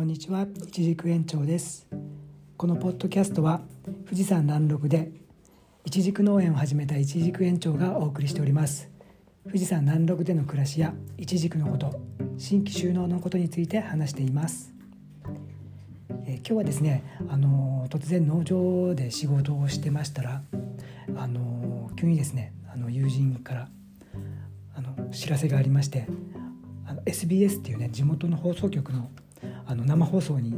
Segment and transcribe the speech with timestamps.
[0.00, 1.86] こんにちは、いちじく園長です。
[2.56, 3.60] このポッドキャストは
[4.06, 5.12] 富士山南麓で
[5.84, 8.88] いちじく農園を始めたいちじく園長がお送りしております。
[9.44, 12.00] 富士山南麓での暮らしやいちじくのこと、
[12.38, 14.72] 新規収納のことについて話しています。
[16.24, 20.42] えー今日はですね、あのー突然農場で仕事をしてましたら、
[21.14, 23.68] あのー急にですね、あの友人から
[24.74, 26.06] あの知らせがありまして
[26.86, 29.10] あの SBS っていうね地元の放送局の
[29.66, 30.54] あの生放送に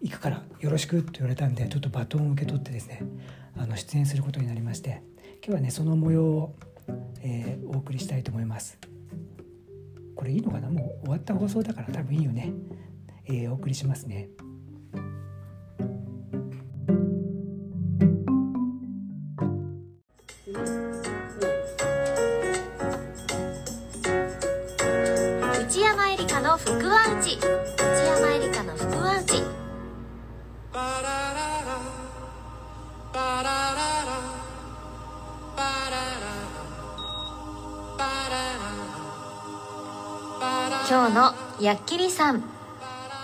[0.00, 3.02] 行くからよろしくって言われたんでちょっとバトンを受け取ってですね
[3.56, 5.02] あの出演することになりまして
[5.44, 6.56] 今日はねその模様を、
[7.22, 8.78] えーお送りしたいと思います。
[10.14, 10.68] これいいのかな？
[10.68, 12.52] もう終わった放送だから多分いいよね、
[13.26, 14.28] えーお送りしますね。
[40.88, 42.42] 今日のやっきりさん。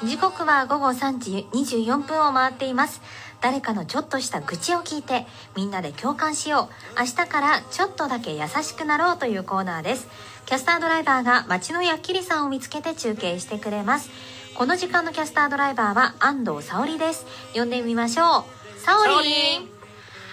[0.05, 3.01] 時刻は午後3時24分を回っています。
[3.41, 5.25] 誰かのちょっとした愚痴を聞いて
[5.57, 7.01] みんなで共感しよう。
[7.01, 10.09] 明日からちょっとだけ優しくなろうというコーナーです。
[10.45, 14.11] キャスタードライバーが街のやっきりさんを見つけて中継してくれます。
[14.55, 17.25] この時間のキャスタードライバーは安藤沙織です。
[17.55, 18.45] 呼んでみましょう。
[18.79, 19.75] 沙織。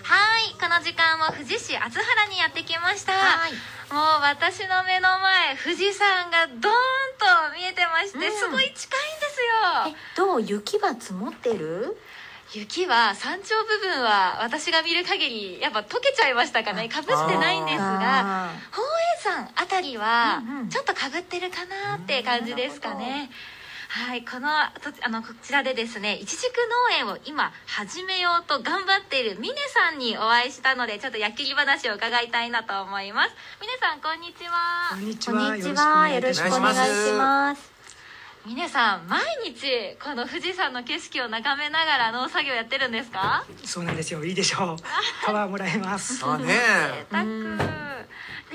[0.03, 3.13] はい、この時間も富士市厚原にやってきました。
[3.13, 3.53] はい。
[3.91, 6.69] もう私の目の前、富士山がドーンと
[7.61, 9.39] 見えてまして、うんすごい近いんです
[9.85, 9.95] えよ。
[10.17, 10.41] どう？
[10.41, 11.95] 雪は積もってる？
[12.53, 16.89] 雪は山頂部分は私が見る限りやっぱ溶けちゃいましたかね。
[16.89, 23.29] かぶってないんですが、あ宝永山あたりはうんうんちょっとかぶってるかなって感じですかね。
[23.93, 24.47] はい、この
[24.79, 26.55] とあのこちらでですねいちじく
[26.93, 33.31] 農園を今始めようと頑張っている峰さんにお会いしたのでちょっと焼きり話を伺いたいなと思います。
[33.59, 34.91] 峰さんこんにちは。
[34.91, 35.57] こんにちは。
[35.57, 36.07] にちは。
[36.09, 37.69] よろしくお願いします。
[38.45, 43.43] 峰さん毎日この富士山の景色を眺めながら農作業やってるんですか？
[43.65, 44.23] そうなんですよ。
[44.23, 44.77] いいでしょう。
[45.25, 46.25] パワーもらえます。
[46.25, 47.23] あ ね贅沢。
[47.23, 47.57] うん。
[47.57, 47.63] で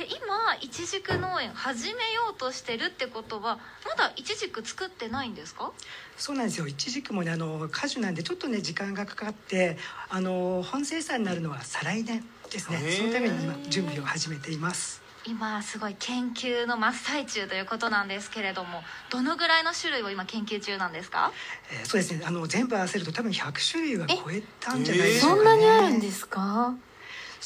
[0.08, 5.72] 今いちじく農園始めようとしてるってことはまだいちじく作ってないんですか？
[6.16, 6.66] そうなんですよ。
[6.66, 9.76] いちじくもね、あの果樹なんでちょっとね時間がかかって、
[10.08, 15.02] あの本生産になるのは再来年ですねそのために今準備を始めています。
[15.28, 21.32] 今すごい研究の真っ最中ということなんですけれどもどのぐらいの種類を今研究中なんですか？
[21.72, 22.22] えーそうですね。
[22.24, 25.66] あの全部合わせると多分100種類は超えたんじゃないでしょそうんかね。
[25.66, 26.74] なにあるんですか？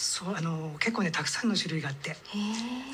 [0.01, 2.17] そうあの結構ねたくさんの種類があって、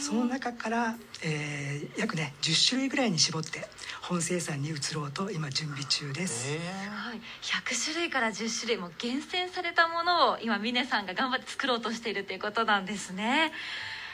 [0.01, 3.65] その中から、えー約ね10種類ぐらいに絞って
[4.03, 6.49] 本生産に移ろうと今準備中です。
[6.53, 6.59] え
[6.91, 13.53] はい、100種類から10種類も厳選されたものを今峰さんが頑張って作ろうとしているということなんですね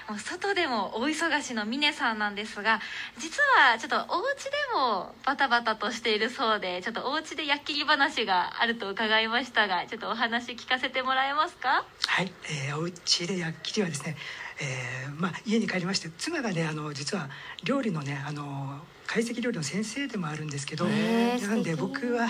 [0.09, 2.81] もう外でも大忙しの峰さんなんですが
[3.19, 11.85] 実はちょっとお家でもバタバタとしているそうでちょっとお家で焼きり話があると伺いましたがちょっとお話聞かせてもらえますか？
[12.07, 12.33] はい、
[12.69, 14.17] えー、お家で焼きりはですね、
[14.63, 17.29] えーまあ、家に帰りまして妻がねあの実は
[17.65, 22.29] 料理のねあの懐石料理の先生でもあるんですけどなんで僕は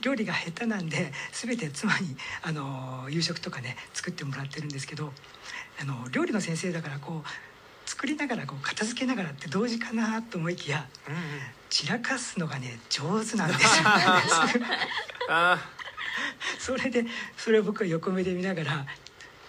[0.00, 5.12] 料理が下手なんで全て妻にあの夕食とかね作ってもらってるんですけど
[5.80, 11.20] あの料理の先生だからこう作りながらこう片付けながらって同時かなと思いきやうんうん。
[11.68, 13.84] 散らかすのがね上手なんですよ
[15.28, 15.58] あ
[16.58, 17.06] それで
[17.36, 18.86] それを僕は横目で見ながら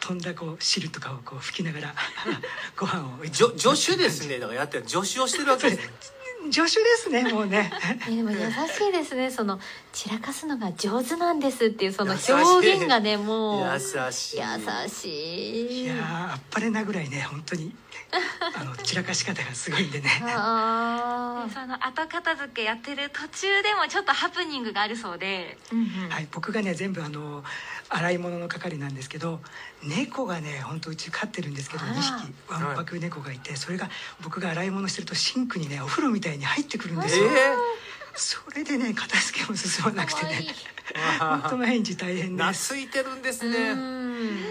[0.03, 1.95] 飛んだこう汁とかをこう吹きながら
[2.75, 4.37] ご飯をじょ助手ですね。
[4.37, 5.93] だからやってる助手をしてるわけですね
[6.51, 7.71] 助手ですね もうね。
[8.07, 9.59] えでも 優しいですねその
[9.91, 13.73] 散らかすのが上手なんですっていうその表現がねもう。
[13.73, 13.79] 優
[14.11, 14.39] しい。
[14.39, 15.83] 優しい。
[15.83, 17.75] いやーあっぱれなぐらいね本当に
[18.55, 20.09] あの散らかし方がすごいんでね。
[20.25, 25.57] あでその後片付けやってる途中でもちょっとハプニングがあるそうで。
[25.71, 26.09] ーうんうん。
[26.09, 27.43] はい僕がね全部あの
[27.89, 29.39] 洗い物の係なんですけど
[29.83, 33.89] 猫がね本当うち飼ってるんですけどあら2匹わんぱく猫がいてそれが
[34.21, 37.29] 僕が洗い物してるとシンクにねお風呂みたいに入ってくるんですよ、え
[38.15, 40.45] それでね片付けも進まなくてね。
[40.93, 42.73] え 本当毎日大変です。
[42.73, 44.43] 懐いてるんですうねん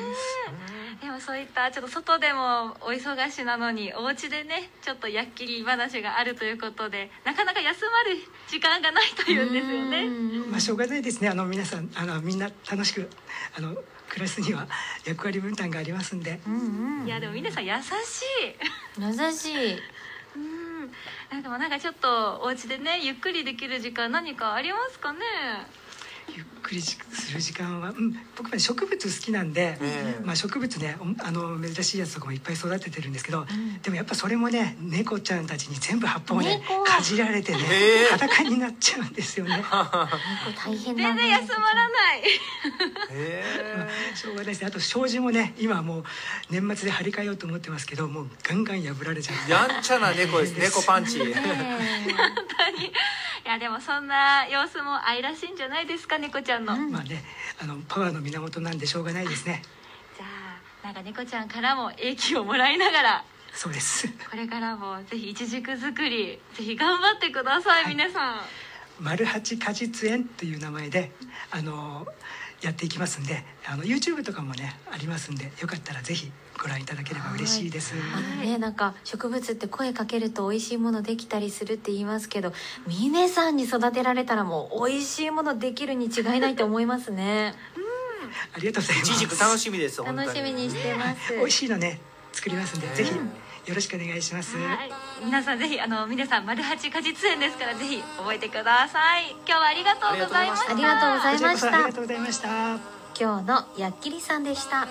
[1.00, 8.18] でもそういったちょっと外でもお忙しなのにお家でねちょっとやっきり話があるということでなかなか休まる
[8.48, 10.04] 時間がないというんですよね。
[10.04, 10.50] うん。
[10.50, 11.28] まあしょうがないですね。
[11.28, 13.08] あの皆さんあのみんな楽しく
[13.56, 13.74] あの
[14.08, 14.66] 暮らすには
[15.04, 16.40] 役割分担がありますんで。
[16.46, 17.06] うんうん。
[17.06, 19.00] いやでも皆さん優しい。
[19.00, 19.78] 優しい
[21.42, 25.20] でもなんかちょっとお家でねゆっくりできる時間何かありますかね？
[26.34, 26.98] ゆっくりす
[27.32, 30.24] る時間は、うん、僕はね植物好きなんで、ええ。
[30.24, 33.46] まあ、植物ねおあの珍しいやつとかもいっぱい育ててるんですけど、
[33.82, 36.84] でもやっぱそれもね猫ちゃんたちに全部葉っぱをね猫。
[36.84, 38.06] かじられてね、ええ。
[38.10, 39.62] 裸になっちゃうんですよね。
[40.64, 42.22] 大変だ全然休まらない
[43.10, 43.44] へ
[44.14, 44.66] しょうがないですね。
[44.68, 46.04] あと障子もね今はもう
[46.50, 49.42] 年末で張り替えようと思ってますけどもうガンガン破られちゃって。
[49.48, 50.52] えやんちゃな猫です。
[50.52, 51.18] 猫パンチ。
[51.18, 52.34] ね 本
[52.76, 52.92] 当に
[53.44, 57.24] いやでもそんな様子も愛らしいんじゃないですか猫ちゃんの、まあね
[57.60, 59.62] あのパワーの源なんでしょうがないですね。
[60.16, 60.26] じゃ
[60.84, 64.08] あなんか猫ちゃんからも英気をもらいながらそうです。
[64.30, 67.94] これからもぜひいちじく作りぜひ頑張ってください、はい。
[67.94, 68.34] 皆さん。
[69.00, 71.10] 丸八果実園という名前で
[71.50, 72.06] あの
[72.62, 76.30] やっていきますんであの YouTube とかもねありますんでよかったらぜひ
[76.60, 77.94] ご覧いただければ嬉しいです。
[78.14, 82.52] あのねなんか植物って声かけると美味しいものできたりするって言いますけど
[82.86, 87.54] 峰さんに育てられたらもう美味しいものできるに違いないと思いますね。
[88.54, 89.40] ありがとうございます。
[89.40, 91.34] 楽しみです楽しみにしてます。
[91.34, 92.00] 美味しいのね
[92.32, 93.12] 作りますんで、ねぜひ
[93.66, 94.90] よろしくお願いします、はい、
[95.24, 99.30] 皆さんぜひあの峰さん丸八果実園ですからぜひ覚えてください。
[99.46, 100.72] 今日はありがとうございました。
[100.72, 102.48] ありがとうございこちらこそありましたがとうございました。
[103.20, 104.88] 今日のやっきりさんでした。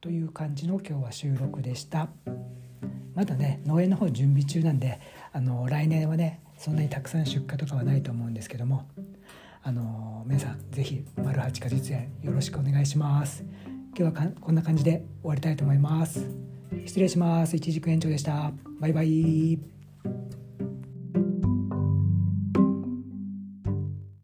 [0.00, 2.08] という感じの今日は収録でした。
[3.16, 5.00] まだね農園の方準備中なんで
[5.32, 8.86] あの来年はねそんなにたくさん出荷とかはないと思うんですけども
[9.62, 13.44] あの皆さん是非丸八果実園よろしくお願いします。
[13.96, 16.26] 今日はかんこんな感じで終わりたいと思います。
[16.86, 17.56] 失礼します。
[17.56, 18.52] 一軸園長でした。
[18.78, 19.79] バイバイ。